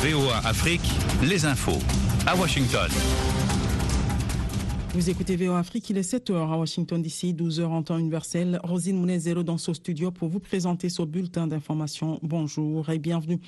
VOA 0.00 0.36
Afrique, 0.46 0.88
les 1.28 1.44
infos. 1.44 1.80
À 2.24 2.36
Washington. 2.36 2.88
Vous 4.94 5.10
écoutez 5.10 5.34
VOA 5.34 5.58
Afrique, 5.58 5.90
il 5.90 5.98
est 5.98 6.08
7h 6.08 6.34
à 6.36 6.56
Washington 6.56 7.02
DC, 7.02 7.34
12h 7.34 7.64
en 7.64 7.82
temps 7.82 7.98
universel. 7.98 8.60
Rosine 8.62 8.96
Mounezero 8.96 9.42
dans 9.42 9.58
ce 9.58 9.74
studio 9.74 10.12
pour 10.12 10.28
vous 10.28 10.38
présenter 10.38 10.88
ce 10.88 11.02
bulletin 11.02 11.48
d'information. 11.48 12.20
Bonjour 12.22 12.88
et 12.90 13.00
bienvenue. 13.00 13.40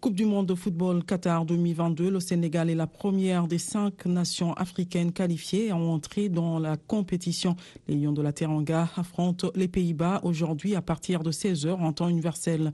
Coupe 0.00 0.14
du 0.14 0.24
monde 0.24 0.46
de 0.46 0.54
football 0.54 1.02
Qatar 1.02 1.44
2022, 1.44 2.10
le 2.10 2.20
Sénégal 2.20 2.70
est 2.70 2.76
la 2.76 2.86
première 2.86 3.48
des 3.48 3.58
cinq 3.58 4.06
nations 4.06 4.52
africaines 4.52 5.10
qualifiées 5.10 5.72
à 5.72 5.76
entrer 5.76 6.28
dans 6.28 6.60
la 6.60 6.76
compétition. 6.76 7.56
Les 7.88 7.96
Lions 7.96 8.12
de 8.12 8.22
la 8.22 8.32
Teranga 8.32 8.88
affrontent 8.94 9.50
les 9.56 9.66
Pays-Bas 9.66 10.20
aujourd'hui 10.22 10.76
à 10.76 10.80
partir 10.80 11.24
de 11.24 11.32
16h 11.32 11.72
en 11.72 11.92
temps 11.92 12.08
universel. 12.08 12.72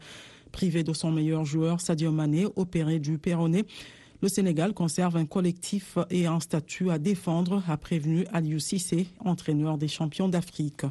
Privé 0.55 0.85
de 0.85 0.93
son 0.93 1.11
meilleur 1.11 1.45
joueur, 1.45 1.81
Sadio 1.81 2.13
Mané, 2.13 2.47
opéré 2.55 3.01
du 3.01 3.19
péroné, 3.19 3.65
le 4.23 4.29
Sénégal 4.29 4.73
conserve 4.73 5.17
un 5.17 5.27
collectif 5.27 5.99
et 6.11 6.27
un 6.27 6.39
statut 6.39 6.93
à 6.93 6.99
défendre, 7.01 7.61
a 7.69 7.77
prévenu 7.77 8.25
Aliou 8.33 8.61
Cissé, 8.61 9.09
entraîneur 9.19 9.79
des 9.79 9.89
champions 9.89 10.29
d'Afrique. 10.29 10.83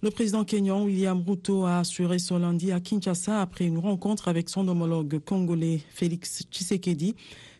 Le 0.00 0.10
président 0.10 0.44
kenyan 0.44 0.82
William 0.82 1.22
Ruto 1.26 1.66
a 1.66 1.80
assuré 1.80 2.18
ce 2.18 2.32
lundi 2.32 2.72
à 2.72 2.80
Kinshasa, 2.80 3.42
après 3.42 3.66
une 3.66 3.76
rencontre 3.76 4.28
avec 4.28 4.48
son 4.48 4.66
homologue 4.66 5.18
congolais 5.18 5.82
Félix 5.90 6.44
Tshisekedi, 6.50 7.16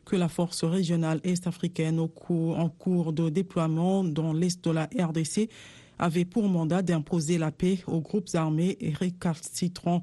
que 0.07 0.17
la 0.17 0.31
force 0.31 0.65
régionale 0.65 1.21
est-africaine 1.23 2.01
en 2.01 2.09
cours 2.71 3.13
de 3.13 3.29
déploiement 3.29 4.05
dans 4.05 4.33
l'est 4.33 4.65
de 4.65 4.71
la 4.71 4.89
RDC 4.99 5.51
avait 5.99 6.25
pour 6.25 6.49
mandat 6.49 6.81
d'imposer 6.81 7.37
la 7.37 7.53
paix 7.53 7.81
aux 7.87 8.01
groupes 8.01 8.35
armés 8.35 8.79
et 8.81 8.91
récalcitrants 8.91 10.03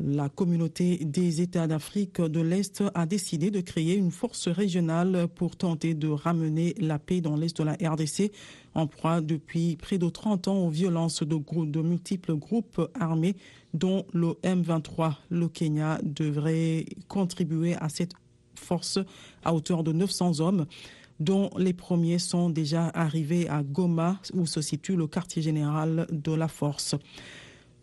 la 0.00 0.28
communauté 0.28 0.98
des 1.04 1.40
États 1.40 1.66
d'Afrique 1.66 2.20
de 2.20 2.40
l'Est 2.40 2.82
a 2.94 3.06
décidé 3.06 3.50
de 3.50 3.60
créer 3.60 3.96
une 3.96 4.10
force 4.10 4.48
régionale 4.48 5.28
pour 5.34 5.56
tenter 5.56 5.94
de 5.94 6.08
ramener 6.08 6.74
la 6.78 6.98
paix 6.98 7.20
dans 7.20 7.36
l'Est 7.36 7.56
de 7.56 7.64
la 7.64 7.72
RDC, 7.72 8.32
en 8.74 8.86
proie 8.86 9.20
depuis 9.20 9.76
près 9.76 9.98
de 9.98 10.08
30 10.08 10.48
ans 10.48 10.58
aux 10.66 10.70
violences 10.70 11.22
de, 11.22 11.36
de 11.66 11.80
multiples 11.80 12.34
groupes 12.34 12.90
armés, 12.98 13.36
dont 13.74 14.06
le 14.12 14.32
M23. 14.42 15.14
Le 15.30 15.48
Kenya 15.48 15.98
devrait 16.02 16.86
contribuer 17.08 17.74
à 17.76 17.88
cette 17.88 18.12
force 18.54 18.98
à 19.44 19.54
hauteur 19.54 19.82
de 19.82 19.92
900 19.92 20.40
hommes 20.40 20.66
dont 21.20 21.50
les 21.56 21.72
premiers 21.72 22.18
sont 22.18 22.50
déjà 22.50 22.88
arrivés 22.88 23.48
à 23.48 23.62
Goma, 23.62 24.20
où 24.34 24.46
se 24.46 24.60
situe 24.60 24.96
le 24.96 25.06
quartier 25.06 25.40
général 25.40 26.06
de 26.10 26.32
la 26.32 26.48
force. 26.48 26.94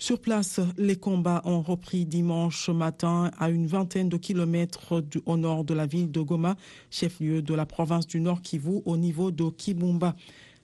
Sur 0.03 0.19
place, 0.19 0.59
les 0.77 0.97
combats 0.97 1.41
ont 1.45 1.61
repris 1.61 2.05
dimanche 2.05 2.67
matin 2.67 3.31
à 3.39 3.49
une 3.49 3.67
vingtaine 3.67 4.09
de 4.09 4.17
kilomètres 4.17 5.01
au 5.25 5.37
nord 5.37 5.63
de 5.63 5.73
la 5.73 5.85
ville 5.85 6.11
de 6.11 6.19
Goma, 6.19 6.57
chef-lieu 6.91 7.41
de 7.41 7.53
la 7.53 7.65
province 7.65 8.05
du 8.05 8.19
Nord 8.19 8.41
Kivu, 8.41 8.81
au 8.83 8.97
niveau 8.97 9.31
de 9.31 9.49
Kibumba. 9.49 10.17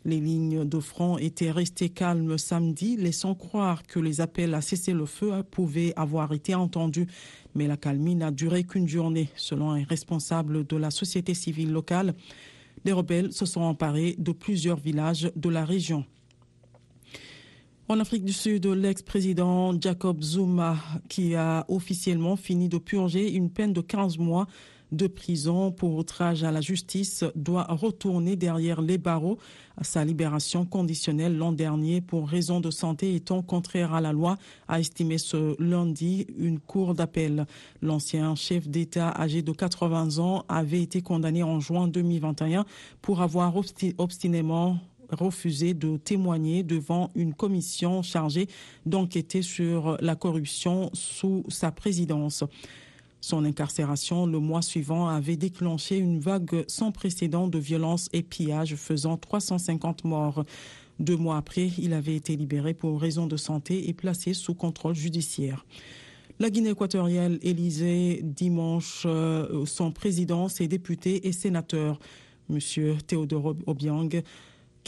Les 0.03 0.19
lignes 0.19 0.65
de 0.65 0.79
front 0.81 1.17
étaient 1.17 1.51
restées 1.51 1.87
calmes 1.87 2.37
samedi, 2.37 2.97
laissant 2.97 3.33
croire 3.33 3.83
que 3.83 4.01
les 4.01 4.19
appels 4.19 4.53
à 4.53 4.59
cesser 4.59 4.91
le 4.91 5.05
feu 5.05 5.41
pouvaient 5.49 5.93
avoir 5.95 6.33
été 6.33 6.53
entendus. 6.53 7.07
Mais 7.55 7.67
la 7.67 7.77
calmie 7.77 8.15
n'a 8.15 8.31
duré 8.31 8.65
qu'une 8.65 8.89
journée, 8.89 9.29
selon 9.37 9.71
un 9.71 9.85
responsable 9.85 10.67
de 10.67 10.75
la 10.75 10.91
société 10.91 11.33
civile 11.33 11.71
locale. 11.71 12.13
Les 12.83 12.91
rebelles 12.91 13.31
se 13.31 13.45
sont 13.45 13.61
emparés 13.61 14.17
de 14.17 14.33
plusieurs 14.33 14.81
villages 14.81 15.31
de 15.37 15.47
la 15.47 15.63
région. 15.63 16.03
En 17.91 17.99
Afrique 17.99 18.23
du 18.23 18.33
Sud, 18.33 18.67
l'ex-président 18.67 19.73
Jacob 19.81 20.21
Zuma, 20.21 20.77
qui 21.07 21.33
a 21.33 21.65
officiellement 21.69 22.35
fini 22.35 22.69
de 22.69 22.77
purger 22.77 23.31
une 23.31 23.49
peine 23.49 23.73
de 23.73 23.81
15 23.81 24.19
mois 24.19 24.45
de 24.91 25.07
prison 25.07 25.71
pour 25.71 25.95
outrage 25.95 26.43
à 26.43 26.51
la 26.51 26.61
justice, 26.61 27.25
doit 27.33 27.65
retourner 27.67 28.35
derrière 28.35 28.83
les 28.83 28.99
barreaux. 28.99 29.39
Sa 29.81 30.05
libération 30.05 30.67
conditionnelle 30.67 31.35
l'an 31.35 31.51
dernier 31.51 31.99
pour 31.99 32.29
raison 32.29 32.59
de 32.59 32.69
santé 32.69 33.15
étant 33.15 33.41
contraire 33.41 33.95
à 33.95 34.01
la 34.01 34.13
loi, 34.13 34.37
a 34.67 34.79
estimé 34.79 35.17
ce 35.17 35.59
lundi 35.59 36.27
une 36.37 36.59
cour 36.59 36.93
d'appel. 36.93 37.47
L'ancien 37.81 38.35
chef 38.35 38.67
d'État 38.67 39.11
âgé 39.19 39.41
de 39.41 39.51
80 39.51 40.19
ans 40.19 40.45
avait 40.47 40.83
été 40.83 41.01
condamné 41.01 41.41
en 41.41 41.59
juin 41.59 41.87
2021 41.87 42.65
pour 43.01 43.23
avoir 43.23 43.55
obstinément 43.97 44.77
refusé 45.11 45.73
de 45.73 45.97
témoigner 45.97 46.63
devant 46.63 47.09
une 47.15 47.33
commission 47.33 48.01
chargée 48.01 48.47
d'enquêter 48.85 49.41
sur 49.41 49.97
la 50.01 50.15
corruption 50.15 50.89
sous 50.93 51.43
sa 51.49 51.71
présidence. 51.71 52.43
Son 53.21 53.43
incarcération 53.43 54.25
le 54.25 54.39
mois 54.39 54.61
suivant 54.61 55.09
avait 55.09 55.35
déclenché 55.35 55.97
une 55.97 56.19
vague 56.19 56.63
sans 56.67 56.91
précédent 56.91 57.47
de 57.47 57.59
violences 57.59 58.07
et 58.13 58.23
pillages 58.23 58.75
faisant 58.75 59.17
350 59.17 60.05
morts. 60.05 60.45
Deux 60.99 61.17
mois 61.17 61.37
après, 61.37 61.69
il 61.77 61.93
avait 61.93 62.15
été 62.15 62.35
libéré 62.35 62.73
pour 62.73 62.99
raison 62.99 63.27
de 63.27 63.37
santé 63.37 63.89
et 63.89 63.93
placé 63.93 64.33
sous 64.33 64.53
contrôle 64.53 64.95
judiciaire. 64.95 65.65
La 66.39 66.49
Guinée 66.49 66.69
équatoriale 66.69 67.37
élisait 67.41 68.21
dimanche 68.23 69.03
euh, 69.05 69.65
son 69.65 69.91
président, 69.91 70.47
ses 70.47 70.69
députés 70.69 71.27
et 71.27 71.33
sénateurs. 71.33 71.99
Monsieur 72.47 72.95
Théodore 73.05 73.55
Obiang 73.67 74.09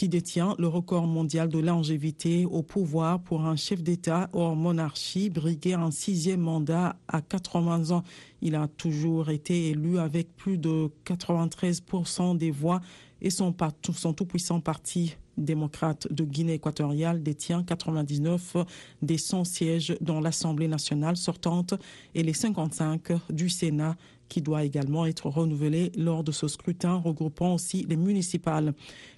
qui 0.01 0.09
détient 0.09 0.55
le 0.57 0.67
record 0.67 1.05
mondial 1.05 1.47
de 1.47 1.59
longévité 1.59 2.47
au 2.47 2.63
pouvoir 2.63 3.19
pour 3.21 3.45
un 3.45 3.55
chef 3.55 3.83
d'État 3.83 4.31
hors 4.33 4.55
monarchie, 4.55 5.29
briguer 5.29 5.75
un 5.75 5.91
sixième 5.91 6.39
mandat 6.39 6.95
à 7.07 7.21
80 7.21 7.91
ans. 7.91 8.01
Il 8.41 8.55
a 8.55 8.67
toujours 8.67 9.29
été 9.29 9.69
élu 9.69 9.99
avec 9.99 10.35
plus 10.35 10.57
de 10.57 10.89
93% 11.05 12.35
des 12.35 12.49
voix 12.49 12.81
et 13.21 13.29
son, 13.29 13.55
son 13.93 14.13
tout-puissant 14.15 14.59
parti 14.59 15.17
démocrate 15.37 16.11
de 16.11 16.23
Guinée 16.23 16.53
équatoriale 16.53 17.21
détient 17.21 17.61
99 17.61 18.57
des 19.03 19.19
100 19.19 19.43
sièges 19.43 19.95
dans 20.01 20.19
l'Assemblée 20.19 20.67
nationale 20.67 21.15
sortante 21.15 21.75
et 22.15 22.23
les 22.23 22.33
55 22.33 23.11
du 23.29 23.49
Sénat 23.49 23.95
qui 24.31 24.41
doit 24.41 24.63
également 24.63 25.05
être 25.05 25.27
renouvelé 25.27 25.91
lors 25.97 26.23
de 26.23 26.31
ce 26.31 26.47
scrutin 26.47 26.95
regroupant 26.95 27.55
aussi 27.55 27.85
les 27.89 27.97
municipales. 27.97 28.73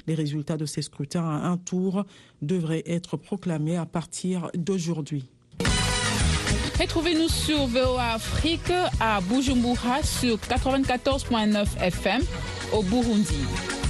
Les 0.08 0.16
résultats 0.16 0.58
de 0.58 0.66
ces 0.66 0.82
scrutins 0.82 1.24
à 1.24 1.48
un 1.48 1.58
tour 1.58 2.04
devraient 2.42 2.84
être 2.88 3.16
proclamés 3.16 3.78
à 3.78 3.86
partir 3.86 4.50
d'aujourd'hui. 4.56 5.30
Retrouvez-nous 6.80 7.30
sur 7.30 7.68
VOA 7.68 8.14
Afrique 8.14 8.74
à 9.00 9.22
Bujumbura 9.22 10.02
sur 10.02 10.38
94.9 10.38 11.78
FM 11.80 12.22
au 12.74 12.82
Burundi. 12.82 13.83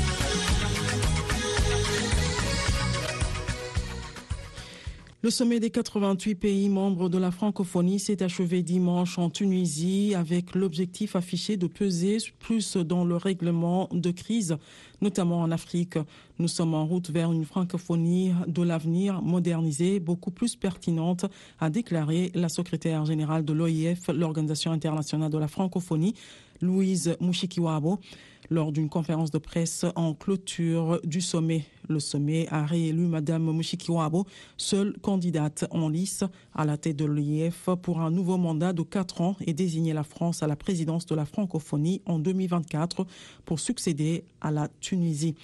Le 5.26 5.30
sommet 5.30 5.62
des 5.62 5.70
88 5.70 6.36
pays 6.36 6.68
membres 6.68 7.08
de 7.08 7.18
la 7.18 7.32
francophonie 7.32 7.98
s'est 7.98 8.22
achevé 8.22 8.62
dimanche 8.62 9.18
en 9.18 9.30
Tunisie 9.30 10.16
avec 10.16 10.54
l'objectif 10.54 11.16
affiché 11.16 11.56
de 11.56 11.66
peser 11.66 12.18
plus 12.40 12.76
dans 12.76 13.06
le 13.06 13.16
règlement 13.16 13.88
de 13.94 14.12
crise, 14.12 14.58
notamment 15.02 15.40
en 15.40 15.50
Afrique. 15.52 15.98
Nous 16.40 16.50
sommes 16.50 16.74
en 16.74 16.86
route 16.86 17.10
vers 17.10 17.32
une 17.32 17.46
francophonie 17.46 18.34
de 18.48 18.64
l'avenir 18.64 19.22
modernisée, 19.22 20.02
beaucoup 20.02 20.30
plus 20.30 20.58
pertinente, 20.58 21.26
a 21.62 21.70
déclaré 21.70 22.30
la 22.36 22.50
secrétaire 22.50 23.06
générale 23.06 23.46
de 23.46 23.54
l'OIF, 23.54 24.10
l'Organisation 24.10 24.74
internationale 24.74 25.32
de 25.32 25.38
la 25.38 25.48
francophonie, 25.48 26.16
Louise 26.60 27.16
Mushikiwabo 27.22 27.98
lors 28.50 28.72
d'une 28.72 28.90
conférence 28.90 29.31
de 29.31 29.38
presse 29.38 29.86
en 29.96 30.14
clôture 30.14 31.00
du 31.04 31.22
sommet. 31.22 31.66
Le 31.90 32.00
sommet 32.00 32.48
a 32.50 32.66
réélu 32.66 33.08
Madame 33.08 33.52
Mushikiwabo, 33.52 34.26
seule 34.58 34.98
candidate 35.02 35.66
en 35.72 35.90
lice 35.90 36.24
à 36.54 36.66
la 36.66 36.78
tête 36.78 36.96
de 36.96 37.06
l'IF 37.06 37.69
pour 37.81 38.00
un 38.00 38.12
nouveau 38.12 38.38
mandat 38.38 38.74
de 38.74 38.81
quatre 38.81 39.22
ans 39.22 39.36
et 39.45 39.54
désigné 39.54 39.94
la 39.94 40.04
France 40.04 40.44
à 40.44 40.48
la 40.48 40.56
présidence 40.56 41.06
de 41.06 41.16
la 41.16 41.25
francophonie 41.25 42.01
en 42.06 42.19
2024 42.19 43.06
pour 43.45 43.60
succéder 43.60 44.24
à 44.42 44.51
la 44.51 44.69
Tunisie. 44.80 45.36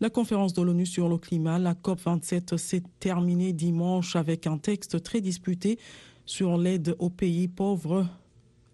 La 0.00 0.10
conférence 0.10 0.52
de 0.52 0.60
l'ONU 0.60 0.84
sur 0.84 1.08
le 1.08 1.16
climat, 1.16 1.58
la 1.58 1.72
COP27, 1.72 2.58
s'est 2.58 2.82
terminée 3.00 3.54
dimanche 3.54 4.14
avec 4.16 4.46
un 4.46 4.58
texte 4.58 5.02
très 5.02 5.22
disputé 5.22 5.78
sur 6.26 6.58
l'aide 6.58 6.94
aux 6.98 7.08
pays 7.08 7.48
pauvres 7.48 8.06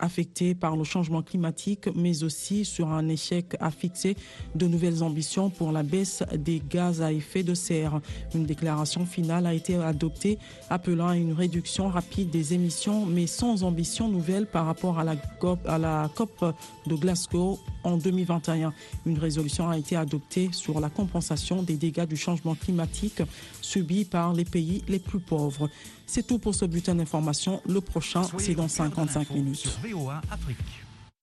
affectés 0.03 0.55
par 0.55 0.77
le 0.77 0.85
changement 0.85 1.23
climatique, 1.23 1.89
mais 1.95 2.25
aussi 2.25 2.65
sur 2.67 2.89
un 2.91 3.09
échec 3.09 3.57
à 3.61 3.71
fixer 3.71 4.17
de 4.55 4.67
nouvelles 4.67 5.03
ambitions 5.03 5.49
pour 5.49 5.73
la 5.73 5.83
baisse 5.83 6.23
des 6.37 6.61
gaz 6.69 7.01
à 7.01 7.13
effet 7.13 7.43
de 7.43 7.55
serre. 7.55 8.01
Une 8.35 8.45
déclaration 8.45 9.07
finale 9.07 9.47
a 9.47 9.55
été 9.55 9.77
adoptée 9.77 10.39
appelant 10.69 11.09
à 11.09 11.17
une 11.17 11.33
réduction 11.33 11.89
rapide 11.89 12.31
des 12.31 12.53
émissions, 12.53 13.07
mais 13.07 13.27
sans 13.27 13.63
ambition 13.63 14.09
nouvelle 14.09 14.47
par 14.47 14.67
rapport 14.67 14.99
à 14.99 15.05
la 15.05 15.17
COP, 15.17 15.61
à 15.67 15.79
la 15.79 16.11
COP 16.15 16.55
de 16.87 16.95
Glasgow 16.97 17.59
en 17.85 17.97
2021. 17.97 18.73
Une 19.07 19.19
résolution 19.19 19.71
a 19.71 19.79
été 19.79 19.97
adoptée 19.97 20.51
sur 20.53 20.81
la 20.81 20.91
compensation 20.91 21.63
des 21.63 21.77
dégâts 21.77 22.07
du 22.07 22.17
changement 22.17 22.55
climatique 22.55 23.23
subis 23.61 24.05
par 24.05 24.33
les 24.33 24.45
pays 24.45 24.83
les 24.89 24.99
plus 24.99 25.21
pauvres. 25.21 25.69
C'est 26.15 26.27
tout 26.27 26.39
pour 26.39 26.55
ce 26.55 26.67
bulletin 26.67 26.95
d'information. 26.95 27.63
Le 27.67 27.81
prochain, 27.81 28.21
c'est 28.37 28.55
dans 28.55 28.69
55 28.69 29.31
minutes. 29.31 29.79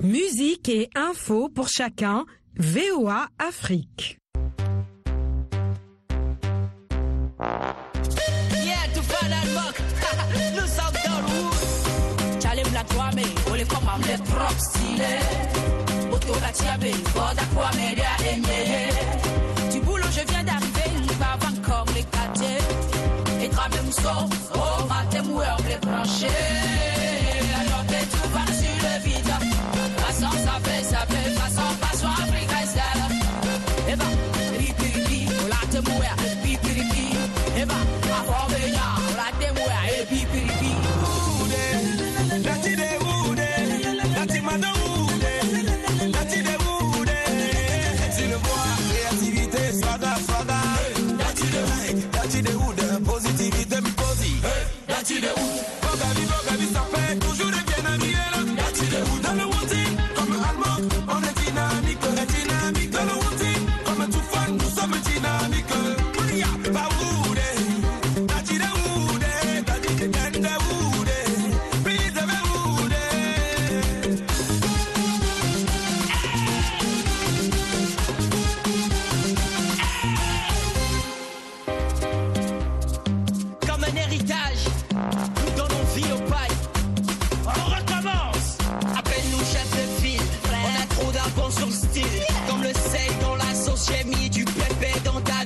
Musique 0.01 0.67
et 0.67 0.89
info 0.95 1.47
pour 1.47 1.69
chacun. 1.69 2.25
VOA 2.55 3.27
Afrique. 3.37 4.17
Du 19.71 19.79
boulot, 19.85 20.03
je 20.09 20.31
viens 20.31 20.43
d'arriver, 20.43 20.89
avant 21.21 21.61
comme 21.61 21.93
les 21.95 22.03
quartiers. 22.05 22.58
Et 23.59 24.55
oh, 24.55 24.85
matin, 24.87 25.21
les 25.67 25.77
brancher. 25.85 26.27
Alors 27.59 27.85
que 27.87 27.99
tout 28.05 28.29
va 28.33 28.45
sur 28.53 28.75
le 28.83 29.03
vide. 29.03 29.33
Façon, 29.97 30.31
ça 30.31 30.55
fait, 30.63 30.83
ça 30.83 31.05
fait, 31.09 31.31
façon, 31.31 31.67
façon, 31.81 32.07
Afrique, 32.07 32.49
style. 32.65 33.03
Eh 33.89 33.95
ben, 33.95 34.05
ripi, 34.57 34.87
ripi, 34.97 35.27
on 35.43 35.47
la 35.49 35.61
te 35.67 35.89
mouer, 35.89 36.07
ripi, 36.41 36.69
ripi. 36.69 37.17
Eh 37.57 37.65
ben, 37.65 37.75
avant, 38.17 38.47
venir, 38.47 38.79
on 38.97 39.15
la 39.17 39.29
te 39.45 39.53
mouer, 39.53 40.05
ripi, 40.09 40.25
ripi. 40.25 40.73
Comme 52.31 52.58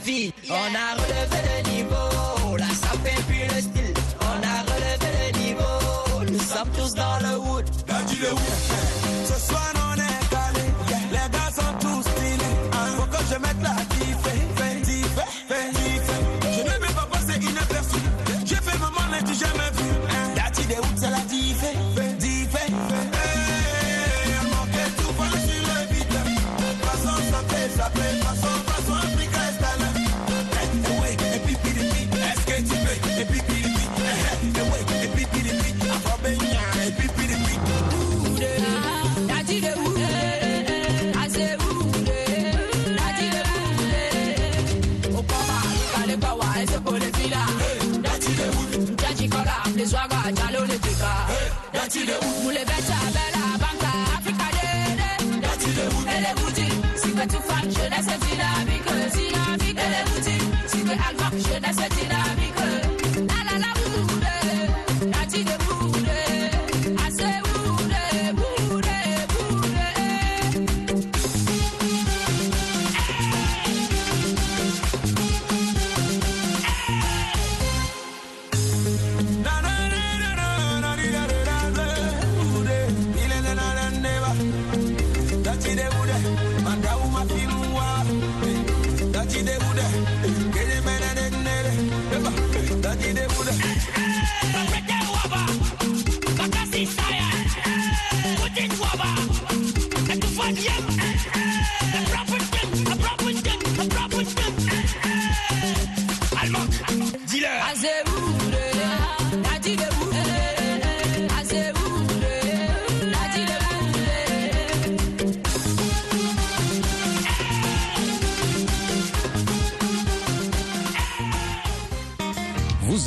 dans. 0.03 0.33
On 0.49 0.53
a 0.53 0.87
relevé 1.01 1.39
le 1.49 1.71
niveau. 1.71 2.57
Ça 2.81 2.89
fait 3.03 3.21
plus 3.23 3.45
le 3.55 3.61
style. 3.61 3.93
On 4.21 4.39
a 4.53 4.57
relevé 4.71 5.09
le 5.19 5.39
niveau. 5.39 6.31
Nous 6.31 6.39
sommes 6.39 6.69
tous 6.77 6.93
dans 6.93 7.19
le 7.21 7.37
wood. 7.39 7.65
Ce 9.25 9.47
soir 9.47 9.73
on 9.75 9.95
est 9.95 10.29
calé, 10.29 10.65
les 11.11 11.29
gars 11.31 11.51
sont 11.55 11.73
tous 11.79 12.01
stylés. 12.01 12.55
Faut 12.97 13.05
que 13.05 13.23
je 13.31 13.37
mette 13.39 13.61
la 13.61 13.82
swaga, 50.13 50.31
jalo 50.31 50.65
le 50.65 50.77
pika. 50.79 51.11
Daddy 51.73 52.05
de 52.05 52.13
wood. 52.13 52.43
Mule 52.43 52.63
beta, 52.65 52.97
bella, 53.15 53.43
banca, 53.61 53.91
Africa 54.17 54.47
de. 54.55 55.41
Daddy 55.41 55.69
de 55.77 55.85
wood. 55.93 56.07
Elle 56.07 56.25
est 56.25 56.39
woody. 56.41 56.69
Si 56.95 57.09
que 57.11 57.25
tu 57.27 57.39
fan, 57.47 57.65
jeunesse 57.71 58.19
dynamique, 58.19 58.85
dynamique. 59.13 59.63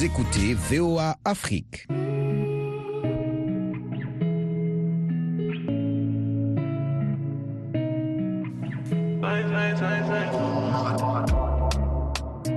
Écoutez 0.06 0.54
VOA 0.54 1.16
Afrique. 1.24 1.86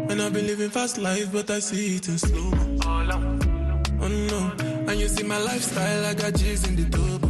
And 0.09 0.21
I've 0.21 0.33
been 0.33 0.45
living 0.45 0.69
fast 0.69 0.97
life, 0.99 1.31
but 1.31 1.49
I 1.49 1.59
see 1.59 1.95
it 1.95 2.07
in 2.07 2.19
slow. 2.19 2.51
Oh 4.01 4.07
no, 4.07 4.51
and 4.87 4.99
you 4.99 5.07
see 5.07 5.23
my 5.23 5.39
lifestyle, 5.39 6.05
I 6.05 6.13
got 6.13 6.35
G's 6.35 6.67
in 6.67 6.75
the 6.75 6.85
double. 6.85 7.29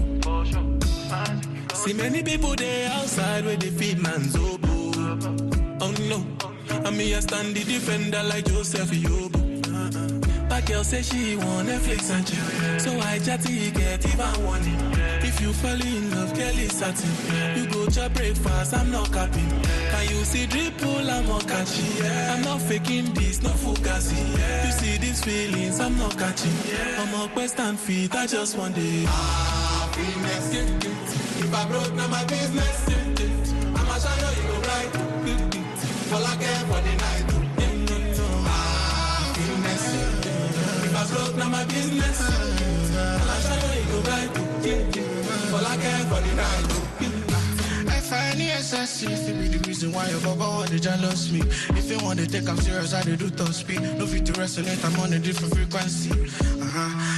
See 1.75 1.93
many 1.93 2.23
people 2.23 2.55
there 2.55 2.91
outside 2.91 3.45
where 3.45 3.55
they 3.55 3.69
feed 3.69 3.99
man's 3.99 4.35
oboe. 4.35 4.91
Oh 5.79 5.93
no, 6.11 6.25
and 6.85 6.97
me 6.97 7.15
I 7.15 7.21
stand 7.21 7.55
the 7.55 7.63
defender 7.63 8.21
like 8.23 8.45
Joseph 8.45 8.91
Yobo. 8.91 9.28
Girl 10.69 10.83
say 10.83 11.01
she 11.01 11.35
want 11.35 11.67
Netflix 11.67 12.11
and 12.11 12.27
chill, 12.27 12.79
so 12.79 12.91
I 12.99 13.17
chatty 13.17 13.71
get 13.71 14.05
even 14.05 14.45
warning. 14.45 14.77
If 15.25 15.41
you 15.41 15.51
fall 15.51 15.81
in 15.81 16.11
love, 16.11 16.31
Kelly 16.35 16.67
satin, 16.67 17.09
you 17.57 17.65
go 17.71 17.87
to 17.87 18.07
breakfast, 18.11 18.75
I'm 18.75 18.91
not 18.91 19.11
capping. 19.11 19.49
Can 19.89 20.03
you 20.09 20.23
see 20.23 20.45
dripple, 20.45 21.09
I'm 21.09 21.25
not 21.25 21.47
catching. 21.47 22.05
I'm 22.05 22.43
not 22.43 22.61
faking 22.61 23.15
this, 23.15 23.41
no 23.41 23.49
fugazi. 23.49 24.21
You 24.65 24.71
see 24.71 24.97
these 24.97 25.23
feelings, 25.23 25.79
I'm 25.79 25.97
not 25.97 26.15
catching. 26.19 26.53
I'm 26.99 27.15
a 27.19 27.27
quest 27.33 27.59
and 27.59 27.79
feet, 27.79 28.13
I 28.13 28.27
just 28.27 28.55
want 28.55 28.77
it. 28.77 29.07
Happiness, 29.07 30.53
yeah, 30.53 30.61
yeah. 30.61 31.45
If 31.45 31.51
I 31.51 31.67
broke, 31.67 31.93
now 31.95 32.07
my 32.09 32.23
business. 32.25 32.89
yeah, 32.89 33.25
yeah. 33.25 33.79
I'ma 33.79 33.97
shine 33.97 34.35
you 34.37 34.51
go 34.51 34.61
bright. 34.61 34.93
yeah, 35.25 35.49
yeah. 35.55 36.15
All 36.15 36.23
I 36.23 36.35
care 36.35 36.63
for 36.69 36.81
the 36.87 36.95
night. 36.95 37.38
I 41.49 41.51
my 41.51 41.65
business. 41.65 42.21
I'ma 42.21 43.35
shine 43.41 43.77
you 43.77 43.91
go 43.91 44.01
bright. 44.03 44.29
All 45.53 45.65
I 45.65 45.77
care 45.77 46.05
for 46.05 46.21
the 46.21 46.33
night. 46.35 46.89
I 48.11 48.35
the 48.35 48.49
SSC 48.49 49.09
if 49.11 49.27
it 49.29 49.39
be 49.39 49.47
the 49.47 49.67
reason 49.67 49.91
why 49.91 50.07
your 50.09 50.21
baba 50.21 50.43
want 50.43 50.69
to 50.69 50.79
jealous 50.79 51.31
me. 51.31 51.41
If 51.77 51.89
you 51.89 51.97
want 52.05 52.19
to 52.19 52.27
take 52.27 52.47
I'm 52.47 52.57
serious, 52.57 52.93
I 52.93 53.01
do 53.03 53.29
top 53.31 53.53
speed. 53.53 53.81
No 53.97 54.05
fit 54.05 54.25
to 54.27 54.33
resonate, 54.33 54.83
I'm 54.85 54.99
on 54.99 55.13
a 55.13 55.19
different 55.19 55.55
frequency. 55.55 56.11
Uh-huh. 56.11 56.99